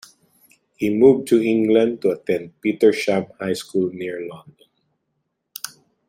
[0.77, 4.55] He moved to England to attend Petersham High School near London.